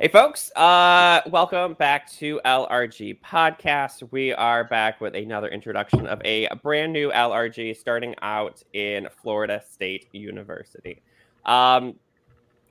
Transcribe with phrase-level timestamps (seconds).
[0.00, 0.52] Hey, folks.
[0.54, 4.08] Uh, welcome back to LRG Podcast.
[4.12, 9.60] We are back with another introduction of a brand new LRG starting out in Florida
[9.68, 11.02] State University.
[11.46, 11.96] Um,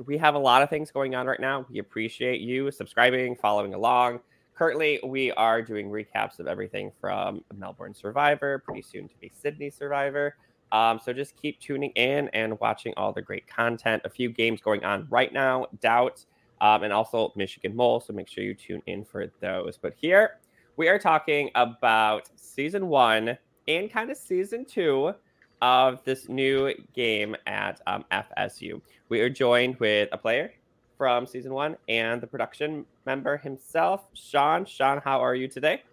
[0.05, 1.65] we have a lot of things going on right now.
[1.69, 4.21] We appreciate you subscribing, following along.
[4.55, 9.69] Currently, we are doing recaps of everything from Melbourne Survivor, pretty soon to be Sydney
[9.69, 10.37] Survivor.
[10.71, 14.03] Um, so just keep tuning in and watching all the great content.
[14.05, 15.65] A few games going on right now.
[15.81, 16.23] Doubt
[16.61, 17.99] um, and also Michigan Mole.
[17.99, 19.77] So make sure you tune in for those.
[19.77, 20.39] But here
[20.75, 25.13] we are talking about season one and kind of season two
[25.61, 28.81] of this new game at um, FSU.
[29.09, 30.53] We are joined with a player
[30.97, 34.65] from season one and the production member himself, Sean.
[34.65, 35.83] Sean, how are you today?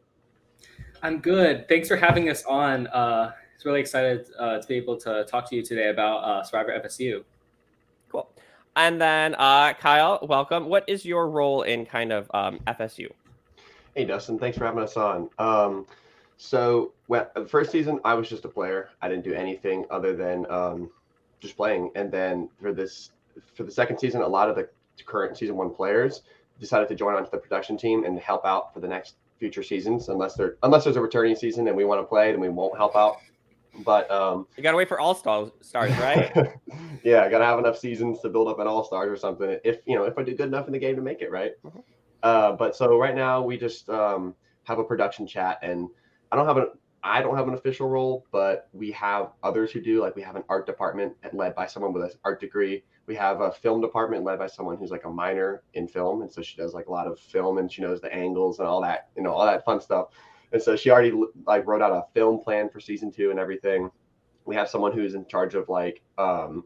[1.03, 1.69] I'm good.
[1.69, 2.87] Thanks for having us on.
[2.89, 6.43] Uh, it's really excited uh, to be able to talk to you today about uh,
[6.43, 7.25] Survivor FSU.
[8.77, 10.67] And then uh, Kyle, welcome.
[10.67, 13.09] What is your role in kind of um, FSU?
[13.95, 15.31] Hey Dustin, thanks for having us on.
[15.39, 15.87] Um,
[16.37, 18.91] so the first season, I was just a player.
[19.01, 20.91] I didn't do anything other than um,
[21.41, 21.91] just playing.
[21.95, 23.11] And then for this,
[23.55, 24.69] for the second season, a lot of the
[25.07, 26.23] current season one players
[26.59, 30.09] decided to join onto the production team and help out for the next future seasons.
[30.09, 32.77] Unless there, unless there's a returning season and we want to play, then we won't
[32.77, 33.19] help out.
[33.79, 35.51] But um, you gotta wait for all stars,
[35.99, 36.33] right?
[37.05, 39.59] yeah, I gotta have enough seasons to build up an all stars or something.
[39.65, 41.53] If you know, if I do good enough in the game to make it, right?
[41.65, 41.81] Mm-hmm.
[42.23, 45.89] Uh, but so right now we just um, have a production chat, and
[46.31, 46.69] I don't have an
[47.07, 50.01] I don't have an official role, but we have others who do.
[50.01, 52.83] Like we have an art department led by someone with an art degree.
[53.07, 56.33] We have a film department led by someone who's like a minor in film, and
[56.33, 58.81] so she does like a lot of film and she knows the angles and all
[58.81, 60.09] that, you know, all that fun stuff.
[60.55, 61.13] And so she already
[61.47, 63.91] like wrote out a film plan for season two and everything.
[64.45, 66.65] We have someone who's in charge of like um,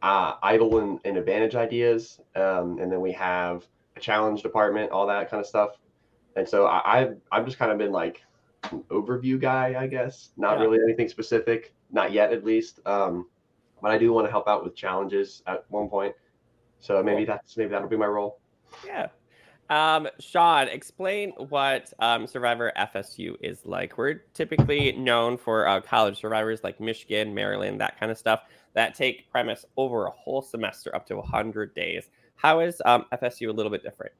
[0.00, 5.06] uh, idol and, and advantage ideas, um, and then we have a challenge department, all
[5.08, 5.72] that kind of stuff.
[6.36, 8.22] And so I, I've I've just kind of been like
[8.70, 10.30] an overview guy, I guess.
[10.38, 10.64] Not yeah.
[10.64, 12.80] really anything specific, not yet at least.
[12.86, 13.28] Um,
[13.82, 16.14] but I do want to help out with challenges at one point.
[16.78, 18.40] So maybe that's maybe that'll be my role.
[18.86, 19.08] Yeah,
[19.72, 23.96] um, Sean, explain what um, Survivor FSU is like.
[23.96, 28.42] We're typically known for uh, college survivors like Michigan, Maryland, that kind of stuff
[28.74, 32.10] that take premise over a whole semester, up to 100 days.
[32.36, 34.12] How is um, FSU a little bit different?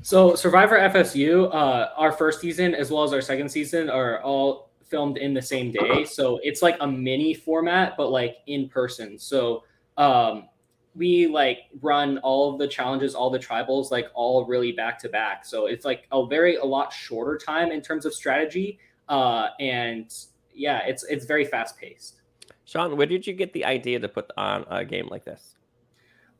[0.00, 4.70] So, Survivor FSU, uh, our first season as well as our second season are all
[4.84, 6.04] filmed in the same day.
[6.04, 9.18] So, it's like a mini format, but like in person.
[9.18, 9.64] So,
[9.96, 10.48] um,
[10.94, 15.08] we like run all of the challenges, all the tribals, like all really back to
[15.08, 15.44] back.
[15.44, 18.78] So it's like a very a lot shorter time in terms of strategy.
[19.08, 20.14] Uh, and
[20.54, 22.20] yeah, it's it's very fast paced.
[22.64, 25.56] Sean, where did you get the idea to put on a game like this?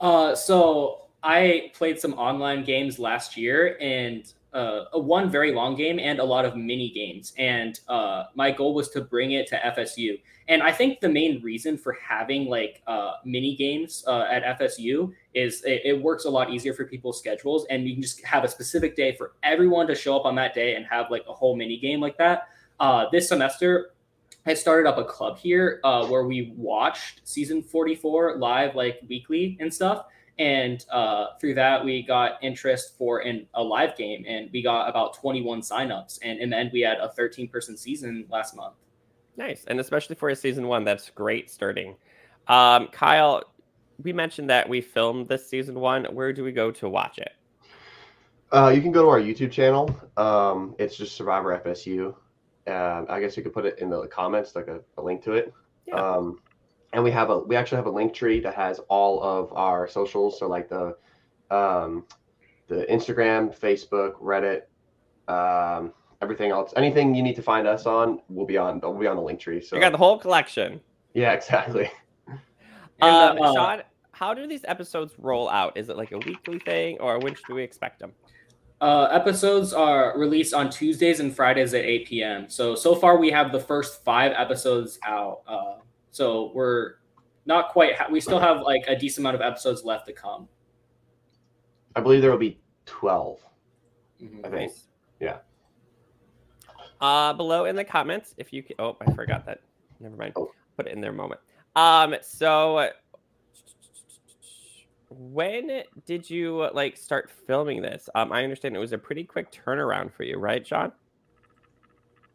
[0.00, 5.74] Uh, so I played some online games last year, and uh, a one very long
[5.74, 7.32] game and a lot of mini games.
[7.38, 10.20] And uh, my goal was to bring it to FSU.
[10.48, 15.12] And I think the main reason for having like uh, mini games uh, at FSU
[15.34, 18.44] is it, it, works a lot easier for people's schedules, and you can just have
[18.44, 21.32] a specific day for everyone to show up on that day and have like a
[21.32, 22.48] whole mini game like that.
[22.80, 23.92] Uh, this semester,
[24.44, 29.56] I started up a club here uh, where we watched season 44 live, like weekly
[29.60, 30.06] and stuff
[30.42, 34.88] and uh, through that we got interest for in a live game and we got
[34.88, 38.74] about 21 signups and in the end we had a 13 person season last month.
[39.36, 39.64] Nice.
[39.68, 41.94] And especially for a season one that's great starting.
[42.48, 43.44] Um, kyle
[44.02, 46.06] we mentioned that we filmed this season one.
[46.06, 47.32] Where do we go to watch it?
[48.50, 49.96] Uh, you can go to our youtube channel.
[50.16, 52.14] Um, it's just survivor fsu
[52.66, 55.34] uh, i guess you could put it in the comments like a, a link to
[55.34, 55.54] it.
[55.86, 55.94] Yeah.
[55.94, 56.40] Um,
[56.92, 59.88] and we have a we actually have a link tree that has all of our
[59.88, 60.38] socials.
[60.38, 60.96] So like the
[61.50, 62.04] um,
[62.68, 64.62] the instagram facebook reddit
[65.28, 66.72] um, everything else.
[66.76, 69.40] Anything you need to find us on will be on will be on the link
[69.40, 69.60] tree.
[69.60, 70.80] So you got the whole collection.
[71.14, 71.90] Yeah exactly.
[73.00, 73.82] Um, uh, Sean,
[74.12, 75.76] how do these episodes roll out?
[75.76, 78.12] Is it like a weekly thing or when should we expect them?
[78.80, 82.48] Uh, episodes are released on Tuesdays and Fridays at 8 p.m.
[82.48, 85.40] So so far we have the first five episodes out.
[85.48, 85.74] Uh,
[86.12, 86.94] so we're
[87.46, 87.96] not quite.
[87.96, 90.48] Ha- we still have like a decent amount of episodes left to come.
[91.96, 93.40] I believe there will be 12
[94.22, 94.46] mm-hmm.
[94.46, 94.72] I think.
[95.20, 95.38] Yeah.
[97.00, 99.60] Uh, below in the comments, if you can, oh, I forgot that.
[99.98, 100.34] Never mind.
[100.36, 100.52] Oh.
[100.76, 101.40] Put it in there moment.
[101.74, 102.90] Um, so
[105.10, 108.08] when did you like start filming this?
[108.14, 110.92] Um, I understand it was a pretty quick turnaround for you, right, John?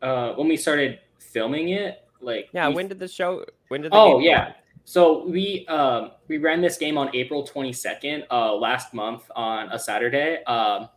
[0.02, 3.46] Uh, when we started filming it, like yeah, when did the show?
[3.70, 3.92] When did?
[3.92, 4.54] the oh yeah.
[4.86, 9.78] So we um, we ran this game on April 22nd, uh, last month on a
[9.78, 10.88] Saturday, um,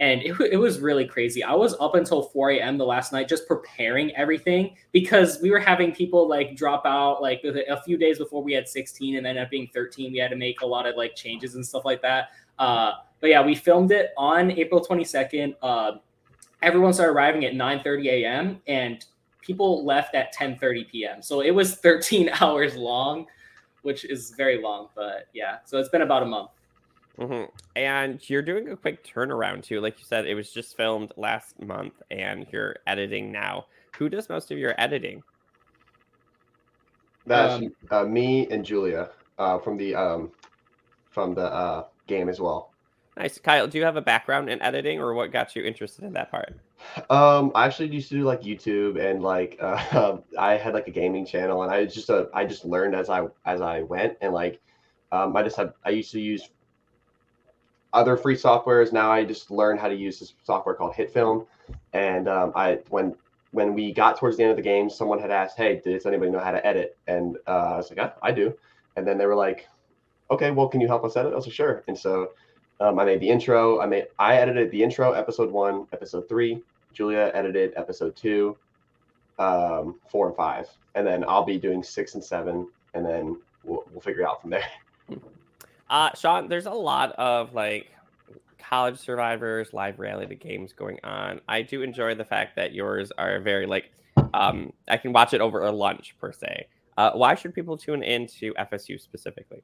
[0.00, 1.44] and it, it was really crazy.
[1.44, 2.76] I was up until 4 a.m.
[2.76, 7.44] the last night just preparing everything because we were having people like drop out like
[7.44, 10.36] a few days before we had 16 and then up being 13, we had to
[10.36, 12.30] make a lot of like changes and stuff like that.
[12.58, 15.54] Uh, but yeah, we filmed it on April 22nd.
[15.62, 15.92] Uh,
[16.62, 18.60] everyone started arriving at 9:30 a.m.
[18.66, 19.04] and
[19.46, 21.22] people left at 10:30 p.m.
[21.22, 23.26] So it was 13 hours long
[23.86, 24.88] which is very long.
[24.96, 26.50] But yeah, so it's been about a month.
[27.18, 27.44] Mm-hmm.
[27.76, 29.80] And you're doing a quick turnaround too.
[29.80, 33.66] Like you said, it was just filmed last month, and you're editing now.
[33.96, 35.22] Who does most of your editing?
[37.26, 40.32] That's um, uh, me and Julia uh, from the um,
[41.10, 42.72] from the uh, game as well.
[43.16, 43.66] Nice, Kyle.
[43.66, 46.54] Do you have a background in editing, or what got you interested in that part?
[47.08, 50.90] Um, I actually used to do like YouTube and like uh, I had like a
[50.90, 54.34] gaming channel, and I just uh, I just learned as I as I went, and
[54.34, 54.60] like
[55.12, 56.50] um, I just had I used to use
[57.94, 58.92] other free softwares.
[58.92, 61.46] Now I just learned how to use this software called HitFilm,
[61.94, 63.16] and um, I when
[63.52, 66.30] when we got towards the end of the game, someone had asked, "Hey, does anybody
[66.30, 68.54] know how to edit?" And uh, I was like, yeah, "I do,"
[68.96, 69.66] and then they were like,
[70.30, 72.32] "Okay, well, can you help us edit?" I was like, "Sure," and so
[72.80, 73.80] um, I made the intro.
[73.80, 76.62] I made I edited the intro, episode one, episode three.
[76.92, 78.56] Julia edited episode two,
[79.38, 83.84] um, four and five, and then I'll be doing six and seven, and then we'll,
[83.92, 84.64] we'll figure out from there.
[85.88, 87.92] Uh, Sean, there's a lot of like
[88.58, 91.40] college survivors, live reality games going on.
[91.48, 93.92] I do enjoy the fact that yours are very like
[94.34, 96.66] um, I can watch it over a lunch per se.
[96.96, 99.62] Uh, why should people tune in to FSU specifically?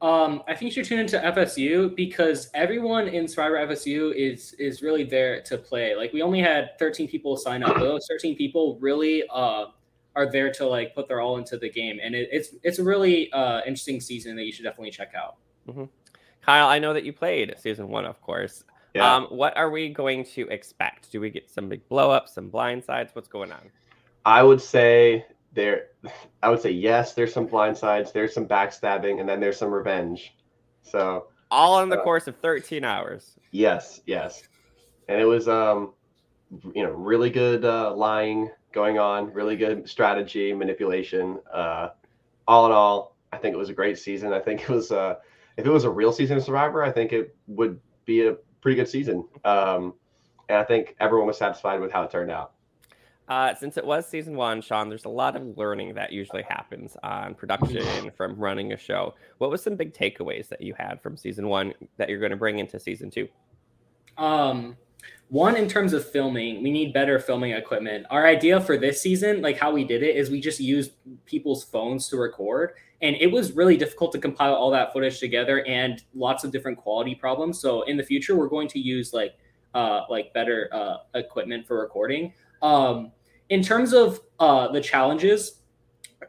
[0.00, 4.80] Um, I think you should tune into FSU because everyone in Survivor FSU is is
[4.80, 5.96] really there to play.
[5.96, 7.76] Like we only had 13 people sign up.
[7.78, 9.66] Those 13 people really uh,
[10.14, 12.84] are there to like put their all into the game, and it, it's it's a
[12.84, 15.36] really uh, interesting season that you should definitely check out.
[15.68, 15.84] Mm-hmm.
[16.42, 18.64] Kyle, I know that you played season one, of course.
[18.94, 19.16] Yeah.
[19.16, 21.10] Um, what are we going to expect?
[21.10, 23.14] Do we get some big blowups, some blindsides?
[23.14, 23.70] What's going on?
[24.24, 25.26] I would say
[25.58, 25.88] there
[26.42, 30.34] I would say yes, there's some blindsides, there's some backstabbing, and then there's some revenge.
[30.82, 33.36] So all in the uh, course of 13 hours.
[33.50, 34.42] Yes, yes.
[35.08, 35.94] And it was um
[36.74, 41.38] you know, really good uh, lying going on, really good strategy, manipulation.
[41.52, 41.88] Uh
[42.46, 44.32] all in all, I think it was a great season.
[44.32, 45.16] I think it was uh
[45.56, 48.76] if it was a real season of Survivor, I think it would be a pretty
[48.76, 49.26] good season.
[49.44, 49.94] Um
[50.48, 52.52] and I think everyone was satisfied with how it turned out.
[53.28, 56.96] Uh, since it was season one, Sean, there's a lot of learning that usually happens
[57.02, 59.14] on production from running a show.
[59.36, 62.36] What was some big takeaways that you had from season one that you're going to
[62.36, 63.28] bring into season two?
[64.16, 64.76] Um,
[65.28, 68.06] one in terms of filming, we need better filming equipment.
[68.10, 70.92] Our idea for this season, like how we did it, is we just used
[71.26, 72.72] people's phones to record,
[73.02, 76.78] and it was really difficult to compile all that footage together and lots of different
[76.78, 77.60] quality problems.
[77.60, 79.36] So in the future, we're going to use like
[79.74, 82.32] uh, like better uh, equipment for recording.
[82.62, 83.12] Um,
[83.48, 85.60] in terms of uh, the challenges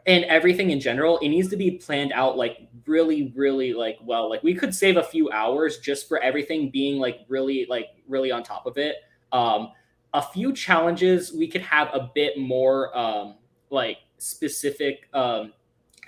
[0.06, 4.30] and everything in general, it needs to be planned out like really, really like well.
[4.30, 8.30] Like we could save a few hours just for everything being like really, like really
[8.30, 8.96] on top of it.
[9.32, 9.72] Um,
[10.12, 13.36] a few challenges we could have a bit more um,
[13.70, 15.52] like specific um,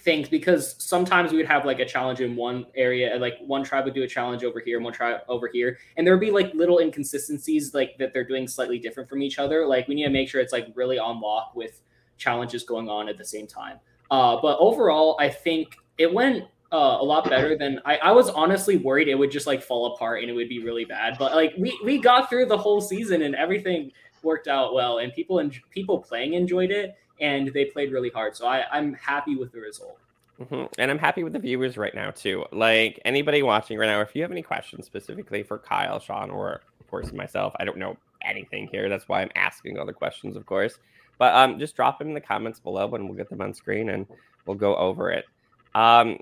[0.03, 3.85] things because sometimes we would have like a challenge in one area like one tribe
[3.85, 6.31] would do a challenge over here and one tribe over here and there would be
[6.31, 9.67] like little inconsistencies like that they're doing slightly different from each other.
[9.67, 11.83] Like we need to make sure it's like really on lock with
[12.19, 13.79] challenges going on at the same time.
[14.11, 18.29] Uh, but overall i think it went uh, a lot better than I, I was
[18.31, 21.35] honestly worried it would just like fall apart and it would be really bad but
[21.35, 23.93] like we we got through the whole season and everything
[24.23, 28.37] worked out well and people and people playing enjoyed it and they played really hard.
[28.37, 29.99] So I, I'm happy with the result.
[30.41, 30.65] Mm-hmm.
[30.79, 32.45] And I'm happy with the viewers right now too.
[32.53, 36.63] Like anybody watching right now, if you have any questions specifically for Kyle, Sean, or
[36.81, 38.89] of course myself, I don't know anything here.
[38.89, 40.79] That's why I'm asking all the questions, of course.
[41.19, 43.91] But um, just drop them in the comments below, and we'll get them on screen,
[43.91, 44.07] and
[44.47, 45.27] we'll go over it.
[45.75, 46.19] Um,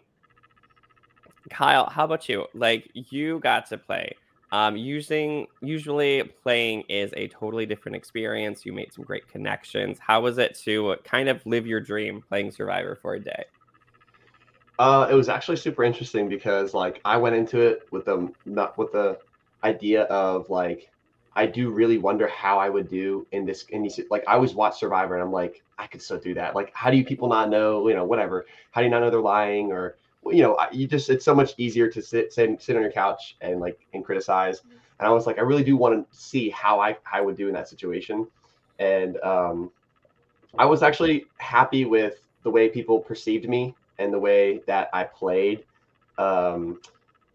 [1.48, 2.46] Kyle, how about you?
[2.54, 4.14] Like you got to play
[4.52, 8.66] um, using usually playing is a totally different experience.
[8.66, 9.98] You made some great connections.
[10.00, 13.44] How was it to kind of live your dream playing Survivor for a day?
[14.78, 18.76] Uh, it was actually super interesting because like I went into it with the not
[18.78, 19.18] with the
[19.62, 20.90] idea of like
[21.36, 24.54] I do really wonder how I would do in this in these like I always
[24.54, 26.56] watch Survivor and I'm like I could so do that.
[26.56, 28.46] Like how do you people not know you know whatever?
[28.72, 31.54] How do you not know they're lying or you know, you just it's so much
[31.56, 34.62] easier to sit sit, sit on your couch and like and criticize.
[34.98, 37.48] And I was like, I really do want to see how I I would do
[37.48, 38.26] in that situation.
[38.78, 39.70] And um,
[40.58, 45.04] I was actually happy with the way people perceived me and the way that I
[45.04, 45.64] played.
[46.18, 46.80] Um,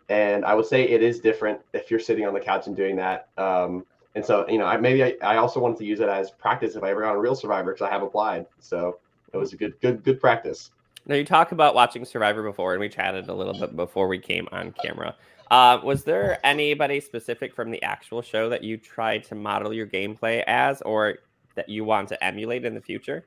[0.09, 2.95] and I would say it is different if you're sitting on the couch and doing
[2.97, 3.29] that.
[3.37, 6.31] Um, and so, you know, I, maybe I, I, also wanted to use it as
[6.31, 8.45] practice if I ever got a Real Survivor because I have applied.
[8.59, 8.99] So
[9.33, 10.71] it was a good, good, good practice.
[11.07, 14.17] Now you talk about watching Survivor before, and we chatted a little bit before we
[14.17, 15.15] came on camera.
[15.51, 19.85] Uh, was there anybody specific from the actual show that you tried to model your
[19.85, 21.19] gameplay as, or
[21.55, 23.25] that you want to emulate in the future?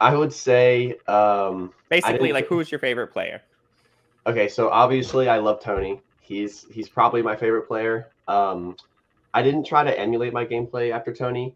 [0.00, 3.42] I would say um, basically, like, who's your favorite player?
[4.26, 6.00] Okay, so obviously, I love Tony.
[6.20, 8.10] He's he's probably my favorite player.
[8.26, 8.76] Um,
[9.34, 11.54] I didn't try to emulate my gameplay after Tony.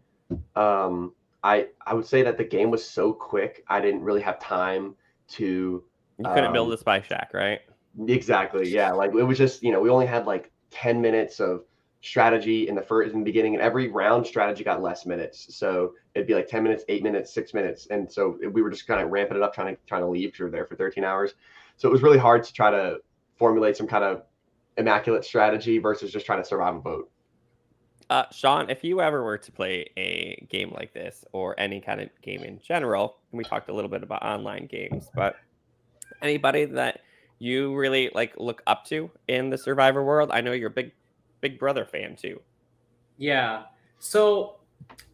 [0.55, 4.39] Um, I I would say that the game was so quick, I didn't really have
[4.39, 4.95] time
[5.29, 5.83] to.
[6.17, 7.59] You couldn't um, build a spy shack, right?
[8.07, 8.69] Exactly.
[8.69, 8.91] Yeah.
[8.91, 11.63] Like it was just, you know, we only had like 10 minutes of
[12.01, 15.55] strategy in the first in the beginning, and every round strategy got less minutes.
[15.55, 17.87] So it'd be like 10 minutes, eight minutes, six minutes.
[17.87, 20.33] And so we were just kind of ramping it up, trying to trying to leave.
[20.39, 21.33] We were there for 13 hours.
[21.77, 22.97] So it was really hard to try to
[23.37, 24.23] formulate some kind of
[24.77, 27.09] immaculate strategy versus just trying to survive a boat.
[28.09, 32.01] Uh, Sean, if you ever were to play a game like this or any kind
[32.01, 35.35] of game in general, and we talked a little bit about online games, but
[36.21, 37.01] anybody that
[37.39, 40.29] you really like look up to in the survivor world?
[40.31, 40.91] I know you're a big
[41.41, 42.41] big brother fan too.
[43.17, 43.63] Yeah.
[43.99, 44.55] So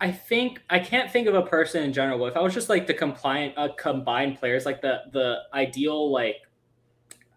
[0.01, 2.25] I think I can't think of a person in general.
[2.27, 6.38] If I was just like the compliant uh, combined players, like the the ideal like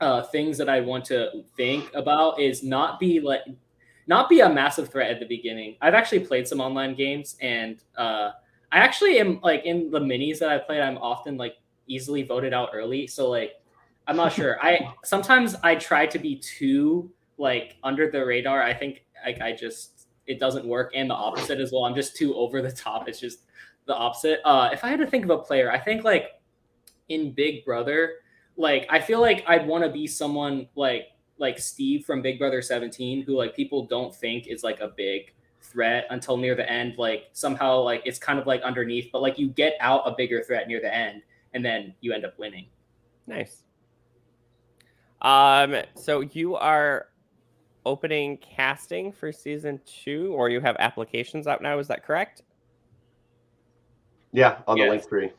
[0.00, 3.42] uh things that I want to think about is not be like
[4.06, 5.76] not be a massive threat at the beginning.
[5.80, 8.30] I've actually played some online games and uh
[8.70, 11.56] I actually am like in the minis that I played, I'm often like
[11.86, 13.06] easily voted out early.
[13.06, 13.52] So like
[14.06, 14.58] I'm not sure.
[14.62, 18.62] I sometimes I try to be too like under the radar.
[18.62, 21.84] I think like I just it doesn't work, and the opposite as well.
[21.84, 23.08] I'm just too over the top.
[23.08, 23.40] It's just
[23.86, 24.40] the opposite.
[24.44, 26.40] Uh, if I had to think of a player, I think like
[27.08, 28.14] in Big Brother,
[28.56, 31.08] like I feel like I'd want to be someone like
[31.42, 35.34] like Steve from Big Brother 17, who like people don't think is like a big
[35.60, 36.96] threat until near the end.
[36.96, 40.42] Like somehow like it's kind of like underneath, but like you get out a bigger
[40.42, 41.22] threat near the end,
[41.52, 42.66] and then you end up winning.
[43.26, 43.64] Nice.
[45.20, 47.08] Um, so you are
[47.84, 51.78] opening casting for season two, or you have applications out now.
[51.78, 52.42] Is that correct?
[54.32, 54.86] Yeah, on yes.
[54.86, 55.30] the link tree.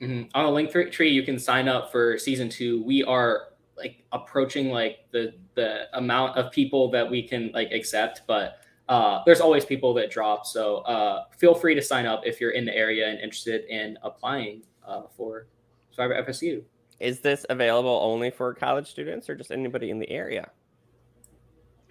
[0.00, 0.28] Mm-hmm.
[0.34, 2.82] On the link tree, you can sign up for season two.
[2.84, 3.48] We are
[3.78, 8.58] like approaching like the the amount of people that we can like accept, but
[8.88, 10.46] uh, there's always people that drop.
[10.46, 13.98] So uh, feel free to sign up if you're in the area and interested in
[14.02, 15.46] applying uh, for
[15.90, 16.62] Survivor FSU.
[17.00, 20.50] Is this available only for college students or just anybody in the area?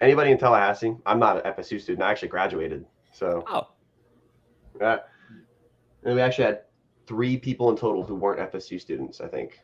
[0.00, 0.96] Anybody in Tallahassee.
[1.06, 2.02] I'm not an FSU student.
[2.02, 2.84] I actually graduated.
[3.12, 3.68] So, oh,
[4.80, 4.98] yeah.
[6.04, 6.62] And we actually had
[7.06, 9.20] three people in total who weren't FSU students.
[9.20, 9.60] I think.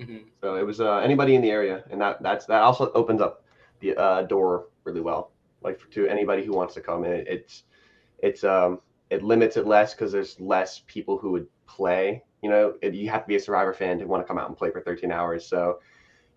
[0.00, 0.28] Mm-hmm.
[0.42, 3.44] So it was uh, anybody in the area, and that that's that also opens up
[3.80, 7.12] the uh, door really well, like for, to anybody who wants to come in.
[7.12, 7.62] It, it's
[8.18, 12.74] it's um it limits it less because there's less people who would play you know,
[12.80, 14.70] it, you have to be a Survivor fan to want to come out and play
[14.70, 15.44] for 13 hours.
[15.44, 15.80] So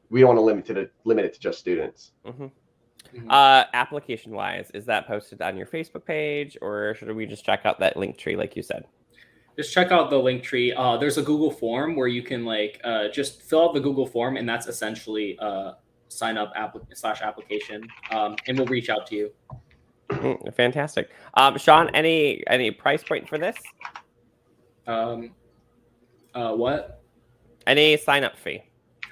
[0.10, 2.14] we don't want to limit it to limit it to just students.
[2.26, 2.46] Mm-hmm.
[2.46, 3.30] Mm-hmm.
[3.30, 7.62] Uh, application wise, is that posted on your Facebook page, or should we just check
[7.64, 8.86] out that link tree like you said?
[9.60, 10.72] Just check out the link tree.
[10.72, 14.08] Uh, there's a Google form where you can like uh, just fill out the Google
[14.08, 15.74] form, and that's essentially uh,
[16.08, 19.34] sign up app- slash application, um, and we'll reach out to you.
[20.12, 21.90] Mm, fantastic, um, Sean.
[21.94, 23.58] Any any price point for this?
[24.88, 25.32] Um,
[26.34, 27.04] uh, what?
[27.68, 28.64] Any sign up fee.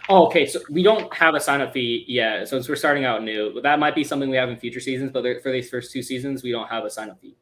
[0.08, 0.46] Oh, okay.
[0.46, 2.48] So we don't have a sign up fee yet.
[2.48, 5.12] Since we're starting out new, that might be something we have in future seasons.
[5.12, 7.36] But for these first two seasons, we don't have a sign up fee.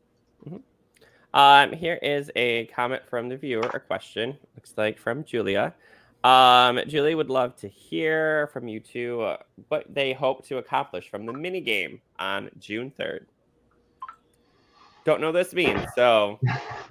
[0.43, 0.57] Mm-hmm.
[1.35, 4.37] Um, here is a comment from the viewer, a question.
[4.55, 5.73] Looks like from Julia.
[6.23, 9.37] Um, Julie would love to hear from you two uh,
[9.67, 13.27] what they hope to accomplish from the mini game on June third.
[15.03, 15.85] Don't know what this means.
[15.93, 16.39] So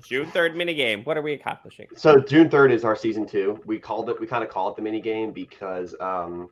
[0.05, 1.03] June 3rd mini game.
[1.03, 1.89] What are we accomplishing?
[1.97, 3.61] So June 3rd is our season two.
[3.67, 6.49] We called it we kind of call it the mini game because um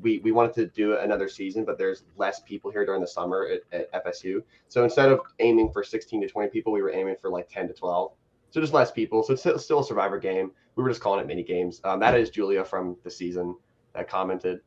[0.00, 3.48] we we wanted to do another season, but there's less people here during the summer
[3.72, 4.42] at, at FSU.
[4.68, 7.68] So instead of aiming for 16 to 20 people, we were aiming for like 10
[7.68, 8.12] to 12.
[8.50, 9.22] So just less people.
[9.22, 10.50] So it's still a survivor game.
[10.76, 11.80] We were just calling it mini games.
[11.84, 13.56] Um, that is Julia from the season
[13.94, 14.60] that commented.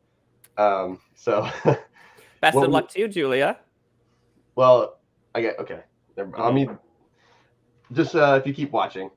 [0.58, 1.50] Um, so
[2.42, 3.60] best of luck to you, Julia.
[4.56, 5.00] Well,
[5.34, 5.82] I get okay.
[6.38, 6.78] I mean,
[7.92, 9.10] just uh, if you keep watching,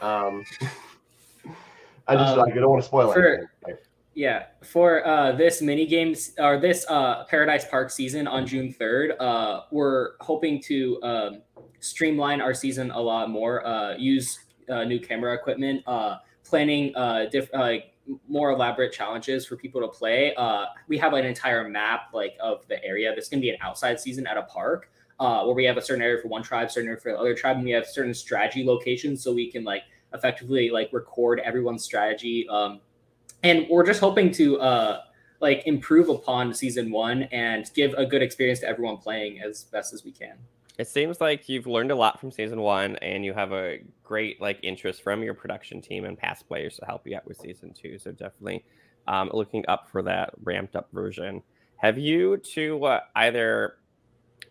[0.00, 0.44] um,
[2.08, 3.78] I just um, like, I don't want to spoil for, anything.
[4.18, 9.12] Yeah, for uh, this mini games or this uh, Paradise Park season on June third,
[9.20, 11.42] uh, we're hoping to um,
[11.78, 13.64] streamline our season a lot more.
[13.64, 15.84] Uh, use uh, new camera equipment.
[15.86, 17.94] Uh, planning uh, diff- like
[18.28, 20.34] more elaborate challenges for people to play.
[20.34, 23.14] Uh, we have an entire map like of the area.
[23.14, 26.02] This can be an outside season at a park uh, where we have a certain
[26.02, 28.64] area for one tribe, certain area for the other tribe, and we have certain strategy
[28.64, 29.82] locations so we can like
[30.12, 32.48] effectively like record everyone's strategy.
[32.48, 32.80] Um,
[33.42, 35.00] and we're just hoping to uh,
[35.40, 39.92] like improve upon season one and give a good experience to everyone playing as best
[39.92, 40.36] as we can.
[40.78, 44.40] It seems like you've learned a lot from season one, and you have a great
[44.40, 47.72] like interest from your production team and past players to help you out with season
[47.72, 47.98] two.
[47.98, 48.64] So definitely
[49.08, 51.42] um, looking up for that ramped up version.
[51.76, 53.74] Have you to uh, either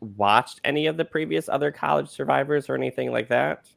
[0.01, 3.69] watched any of the previous other college survivors or anything like that?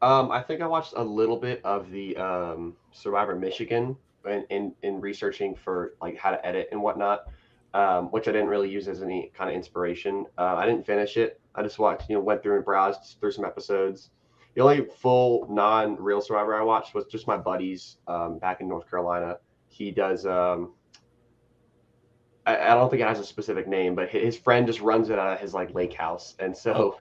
[0.00, 4.74] Um, I think I watched a little bit of the um, Survivor Michigan in, in,
[4.82, 7.26] in researching for like how to edit and whatnot,
[7.74, 10.26] um, which I didn't really use as any kind of inspiration.
[10.36, 11.40] Uh, I didn't finish it.
[11.54, 14.10] I just watched, you know, went through and browsed through some episodes.
[14.54, 18.88] The only full non-real Survivor I watched was just my buddies um, back in North
[18.90, 19.38] Carolina.
[19.68, 20.72] He does um,
[22.48, 25.18] I, I, don't think it has a specific name, but his friend just runs it
[25.18, 26.98] out of his like lake house, and so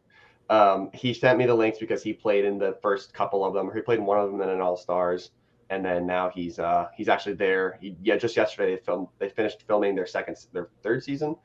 [0.49, 0.73] oh.
[0.73, 3.71] um, he sent me the links because he played in the first couple of them.
[3.73, 5.31] He played in one of them in an All Stars,
[5.69, 7.77] and then now he's uh, he's actually there.
[7.81, 11.35] He, yeah, just yesterday they filmed they finished filming their second their third season,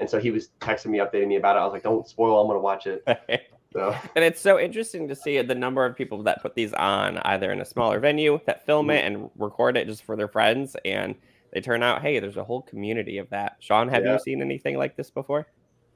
[0.00, 1.60] and so he was texting me, updating me about it.
[1.60, 2.40] I was like, "Don't spoil.
[2.40, 3.04] I'm gonna watch it."
[3.72, 3.94] So.
[4.16, 7.52] And it's so interesting to see the number of people that put these on either
[7.52, 8.96] in a smaller venue that film mm-hmm.
[8.96, 11.14] it and record it just for their friends and
[11.52, 13.56] they turn out, hey, there's a whole community of that.
[13.60, 14.14] Sean, have yeah.
[14.14, 15.46] you seen anything like this before?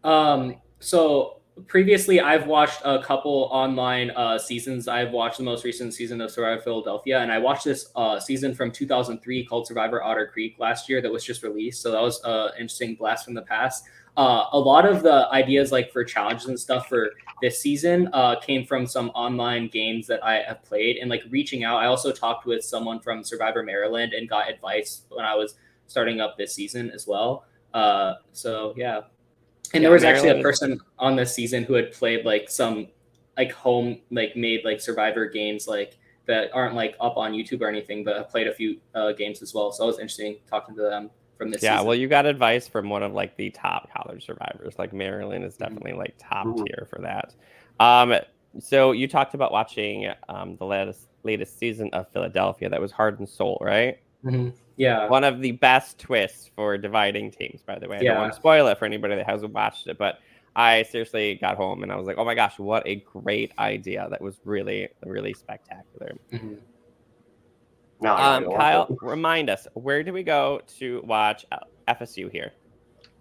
[0.02, 4.88] Um, so previously I've watched a couple online uh, seasons.
[4.88, 8.54] I've watched the most recent season of Survivor Philadelphia, and I watched this uh, season
[8.54, 11.82] from 2003 called Survivor Otter Creek last year that was just released.
[11.82, 13.84] So that was an uh, interesting blast from the past.
[14.16, 17.10] Uh, a lot of the ideas like for challenges and stuff for
[17.42, 21.64] this season uh, came from some online games that I have played and like reaching
[21.64, 21.78] out.
[21.78, 25.54] I also talked with someone from Survivor Maryland and got advice when I was
[25.88, 27.44] starting up this season as well.
[27.72, 29.00] Uh, so yeah,
[29.72, 30.28] and yeah, there was Maryland.
[30.28, 32.88] actually a person on this season who had played like some
[33.36, 37.68] like home like made like Survivor games like that aren't like up on YouTube or
[37.68, 39.72] anything, but have played a few uh, games as well.
[39.72, 41.62] So it was interesting talking to them from this.
[41.62, 41.86] Yeah, season.
[41.86, 44.74] well, you got advice from one of like the top college survivors.
[44.78, 45.64] Like Maryland is mm-hmm.
[45.64, 46.00] definitely mm-hmm.
[46.00, 46.64] like top mm-hmm.
[46.64, 47.34] tier for that.
[47.80, 48.14] Um,
[48.60, 52.68] so you talked about watching um, the latest latest season of Philadelphia.
[52.68, 53.98] That was Heart and Soul, right?
[54.24, 54.50] Mm-hmm.
[54.76, 57.62] Yeah, one of the best twists for dividing teams.
[57.62, 58.12] By the way, I yeah.
[58.12, 60.18] don't want to spoil it for anybody that hasn't watched it, but
[60.56, 64.08] I seriously got home and I was like, "Oh my gosh, what a great idea!
[64.10, 66.54] That was really, really spectacular." Mm-hmm.
[68.00, 71.46] No, um, Kyle, remind us where do we go to watch
[71.88, 72.52] FSU here?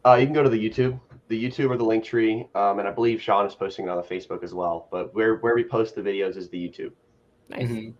[0.06, 2.88] Uh, you can go to the YouTube, the YouTube or the link tree, um, and
[2.88, 4.88] I believe Sean is posting it on the Facebook as well.
[4.92, 6.92] But where where we post the videos is the YouTube.
[7.50, 7.70] Nice.
[7.70, 7.92] Mm-hmm.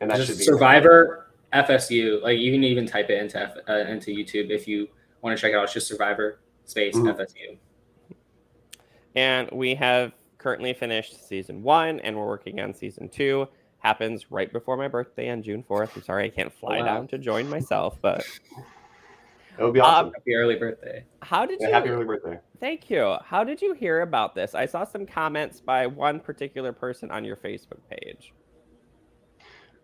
[0.00, 2.22] And that Just should be Survivor FSU.
[2.22, 4.88] Like you can even type it into F, uh, into YouTube if you
[5.22, 5.64] want to check it out.
[5.64, 7.08] It's just Survivor space mm-hmm.
[7.08, 7.58] FSU.
[9.14, 13.48] And we have currently finished season one, and we're working on season two
[13.80, 15.96] happens right before my birthday on June 4th.
[15.96, 16.86] I'm sorry I can't fly oh, wow.
[16.86, 18.24] down to join myself, but
[19.58, 20.06] it would be awesome.
[20.06, 21.04] Um, happy early birthday.
[21.22, 22.38] How did yeah, you Happy early birthday.
[22.60, 23.16] Thank you.
[23.24, 24.54] How did you hear about this?
[24.54, 28.32] I saw some comments by one particular person on your Facebook page.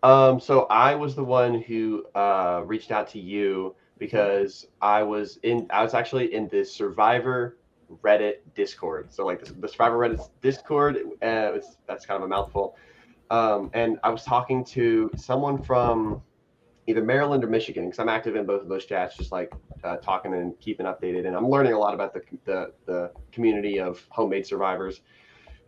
[0.03, 5.39] Um, so I was the one who uh, reached out to you because I was
[5.43, 7.57] in I was actually in the Survivor
[8.03, 9.11] Reddit Discord.
[9.11, 12.77] So like the, the Survivor Reddit Discord, uh, that's kind of a mouthful.
[13.29, 16.21] Um, and I was talking to someone from
[16.87, 19.97] either Maryland or Michigan because I'm active in both of those chats, just like uh,
[19.97, 21.27] talking and keeping updated.
[21.27, 25.01] And I'm learning a lot about the, the, the community of homemade survivors.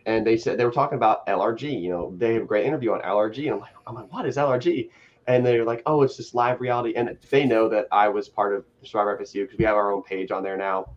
[0.06, 1.80] And they said they were talking about LRG.
[1.80, 3.44] You know, they have a great interview on LRG.
[3.44, 4.90] And I'm like, I'm like, what is LRG?
[5.26, 6.94] And they're like, oh, it's this live reality.
[6.96, 10.02] And they know that I was part of Survivor FSU because we have our own
[10.02, 10.92] page on there now.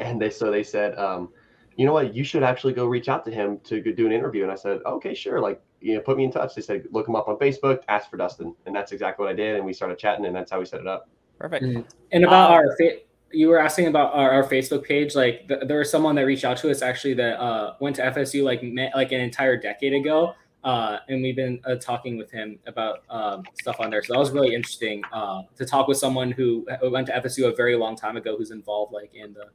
[0.00, 1.30] And they so they said, um,
[1.76, 4.42] you know what, you should actually go reach out to him to do an interview.
[4.42, 5.40] And I said, okay, sure.
[5.40, 6.54] Like you know, put me in touch.
[6.54, 8.54] They said, look him up on Facebook, ask for Dustin.
[8.64, 9.56] And that's exactly what I did.
[9.56, 11.10] And we started chatting and that's how we set it up.
[11.38, 11.64] Perfect.
[11.64, 11.82] Mm-hmm.
[12.12, 13.00] And about um, our, fa-
[13.34, 15.14] you were asking about our, our Facebook page.
[15.14, 18.02] Like th- there was someone that reached out to us actually that uh, went to
[18.02, 20.34] FSU like met, like an entire decade ago.
[20.62, 24.02] Uh, and we've been uh, talking with him about um, stuff on there.
[24.02, 27.54] So that was really interesting uh, to talk with someone who went to FSU a
[27.54, 29.48] very long time ago, who's involved like in the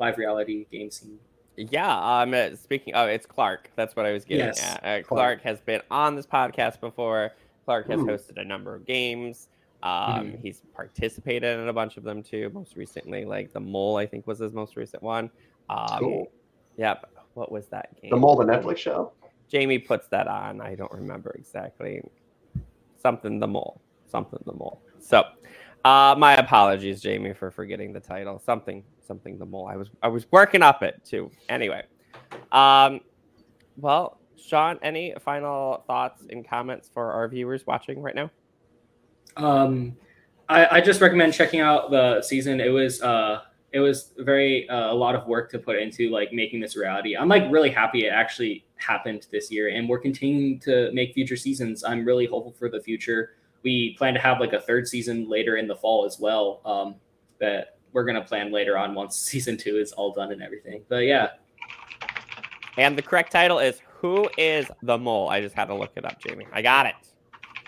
[0.00, 1.18] live reality game scene.
[1.56, 3.70] Yeah, um, uh, speaking of, it's Clark.
[3.76, 4.78] That's what I was getting yes, at.
[4.78, 5.06] Uh, Clark.
[5.06, 5.42] Clark.
[5.42, 7.32] has been on this podcast before.
[7.64, 8.06] Clark has Ooh.
[8.06, 9.48] hosted a number of games.
[9.86, 10.42] Um, mm.
[10.42, 12.50] He's participated in a bunch of them too.
[12.52, 15.30] Most recently, like the Mole, I think was his most recent one.
[15.70, 16.32] Um, cool.
[16.76, 17.10] Yep.
[17.34, 18.10] What was that game?
[18.10, 19.12] The Mole, the Netflix show.
[19.48, 20.60] Jamie puts that on.
[20.60, 22.02] I don't remember exactly.
[23.00, 24.80] something the mole, something the mole.
[24.98, 25.22] So,
[25.84, 28.40] uh, my apologies, Jamie, for forgetting the title.
[28.44, 29.68] Something, something the mole.
[29.68, 31.30] I was, I was working up it too.
[31.48, 31.84] Anyway,
[32.50, 33.00] um,
[33.76, 38.30] well, Sean, any final thoughts and comments for our viewers watching right now?
[39.36, 39.96] Um,
[40.48, 42.60] I, I just recommend checking out the season.
[42.60, 46.32] It was uh, it was very uh, a lot of work to put into like
[46.32, 47.16] making this reality.
[47.16, 51.36] I'm like really happy it actually happened this year, and we're continuing to make future
[51.36, 51.84] seasons.
[51.84, 53.34] I'm really hopeful for the future.
[53.62, 56.60] We plan to have like a third season later in the fall as well.
[56.64, 56.94] Um,
[57.40, 60.82] that we're gonna plan later on once season two is all done and everything.
[60.88, 61.30] But yeah.
[62.78, 65.28] And the correct title is Who is the Mole?
[65.28, 66.46] I just had to look it up, Jamie.
[66.52, 66.94] I got it.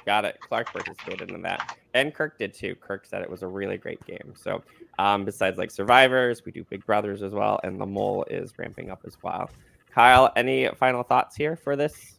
[0.08, 0.40] Got it.
[0.40, 1.76] Clark participated in that.
[1.92, 2.74] And Kirk did too.
[2.76, 4.32] Kirk said it was a really great game.
[4.34, 4.62] So,
[4.98, 7.60] um, besides like Survivors, we do Big Brothers as well.
[7.62, 9.50] And The Mole is ramping up as well.
[9.90, 12.16] Kyle, any final thoughts here for this?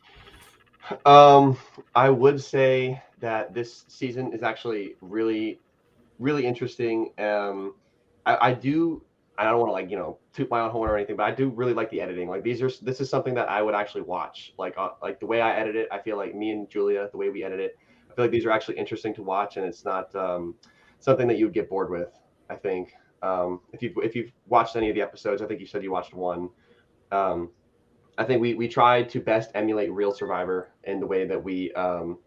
[1.04, 1.58] Um,
[1.96, 5.60] I would say that this season is actually really,
[6.20, 7.10] really interesting.
[7.18, 7.74] Um,
[8.24, 9.02] I, I do
[9.40, 11.32] I don't want to like you know toot my own horn or anything, but I
[11.32, 12.28] do really like the editing.
[12.28, 14.54] Like these are this is something that I would actually watch.
[14.58, 17.18] Like uh, like the way I edit it, I feel like me and Julia, the
[17.18, 17.78] way we edit it,
[18.12, 20.56] I feel like these are actually interesting to watch, and it's not um,
[21.00, 22.10] something that you would get bored with.
[22.50, 25.68] I think um, if you if you've watched any of the episodes, I think you
[25.68, 26.50] said you watched one.
[27.14, 27.50] Um,
[28.18, 31.72] I think we we tried to best emulate real Survivor in the way that we
[31.74, 32.20] um,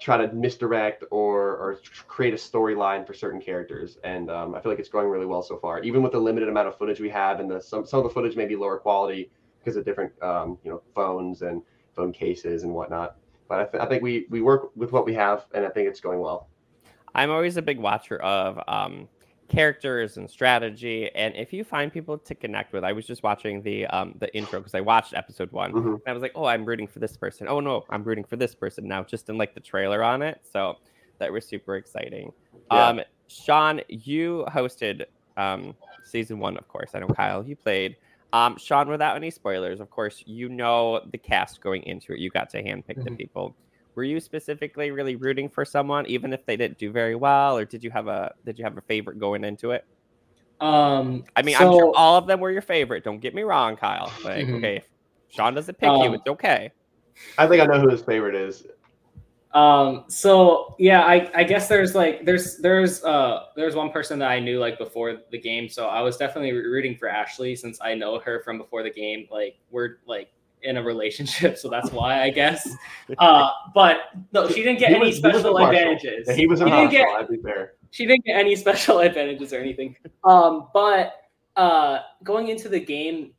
[0.00, 4.70] try to misdirect or or create a storyline for certain characters and um, i feel
[4.70, 5.82] like it's going really well so far.
[5.82, 8.10] Even with the limited amount of footage we have and the some, some of the
[8.10, 11.62] footage may be lower quality because of different um, you know phones and
[11.94, 13.16] phone cases and whatnot.
[13.48, 15.88] But I, th- I think we we work with what we have and i think
[15.88, 16.48] it's going well.
[17.14, 19.08] I'm always a big watcher of um,
[19.48, 23.62] characters and strategy and if you find people to connect with i was just watching
[23.62, 25.88] the um the intro because i watched episode one mm-hmm.
[25.88, 28.36] and i was like oh i'm rooting for this person oh no i'm rooting for
[28.36, 30.76] this person now just in like the trailer on it so
[31.18, 32.30] that was super exciting
[32.70, 32.88] yeah.
[32.88, 35.04] um sean you hosted
[35.38, 37.96] um season one of course i know kyle you played
[38.34, 42.28] um sean without any spoilers of course you know the cast going into it you
[42.28, 43.04] got to handpick mm-hmm.
[43.04, 43.56] the people
[43.98, 47.64] were you specifically really rooting for someone even if they didn't do very well or
[47.64, 49.84] did you have a did you have a favorite going into it?
[50.60, 53.42] Um i mean so, i'm sure all of them were your favorite don't get me
[53.42, 54.54] wrong kyle like mm-hmm.
[54.56, 54.82] okay
[55.30, 56.70] sean doesn't pick um, you it's okay.
[57.38, 58.68] I think i know who his favorite is.
[59.52, 64.30] Um so yeah i i guess there's like there's there's uh there's one person that
[64.30, 67.94] i knew like before the game so i was definitely rooting for ashley since i
[67.94, 70.30] know her from before the game like we're like
[70.62, 72.68] in a relationship, so that's why I guess.
[73.18, 73.96] Uh, but
[74.32, 76.30] no, she didn't get any was, special he advantages.
[76.30, 77.74] He was a get, I'd be fair.
[77.90, 79.96] She didn't get any special advantages or anything.
[80.24, 81.14] Um, but
[81.56, 83.32] uh, going into the game,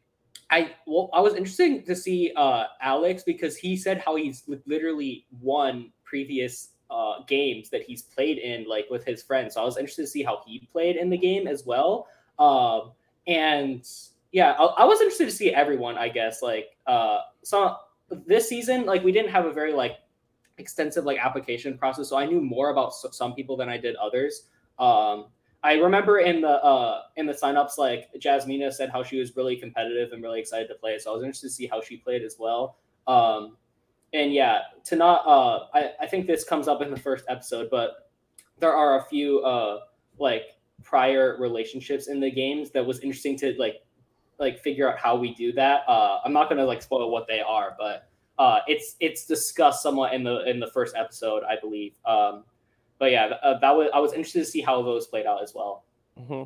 [0.49, 5.25] I well, I was interested to see uh, Alex because he said how he's literally
[5.41, 9.53] won previous uh, games that he's played in, like with his friends.
[9.53, 12.08] So I was interested to see how he played in the game as well.
[12.39, 12.93] Um,
[13.27, 13.88] and
[14.32, 15.98] yeah, I, I, was interested to see everyone.
[15.98, 17.76] I guess like uh, so
[18.10, 19.98] this season, like we didn't have a very like
[20.58, 24.48] extensive like application process, so I knew more about some people than I did others.
[24.78, 25.28] Um,
[25.63, 29.58] I remember in the uh, in the signups, like Jasmina said how she was really
[29.58, 30.98] competitive and really excited to play.
[31.00, 32.78] So I was interested to see how she played as well.
[33.08, 33.58] Um,
[34.13, 37.70] and yeah, to not uh, I, I think this comes up in the first episode,
[37.70, 38.10] but
[38.60, 39.80] there are a few uh,
[40.18, 40.44] like
[40.84, 43.82] prior relationships in the games that was interesting to like
[44.39, 45.82] like figure out how we do that.
[45.88, 50.13] Uh, I'm not gonna like spoil what they are, but uh, it's it's discussed somewhat
[50.13, 51.93] in the in the first episode, I believe.
[52.06, 52.43] Um,
[52.97, 55.54] but yeah, uh, that was I was interested to see how those played out as
[55.54, 55.84] well.
[56.19, 56.43] Mm-hmm.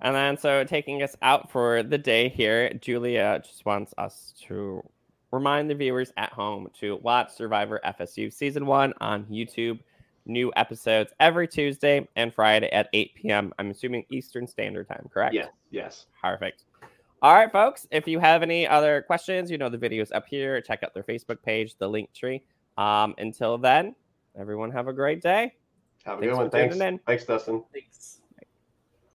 [0.00, 4.82] And then, so taking us out for the day here, Julia just wants us to
[5.30, 9.78] remind the viewers at home to watch Survivor FSU season one on YouTube.
[10.24, 13.52] New episodes every Tuesday and Friday at 8 p.m.
[13.58, 15.34] I'm assuming Eastern Standard Time, correct?
[15.34, 15.48] Yes.
[15.70, 16.06] Yes.
[16.20, 16.64] Perfect.
[17.22, 17.86] All right, folks.
[17.92, 20.60] If you have any other questions, you know the video's up here.
[20.60, 22.42] Check out their Facebook page, the link tree.
[22.76, 23.94] Um, until then,
[24.36, 25.54] everyone have a great day.
[26.04, 26.50] Have a Thanks good one.
[26.50, 26.76] Thanks.
[27.06, 27.62] Thanks, Dustin.
[27.72, 28.21] Thanks.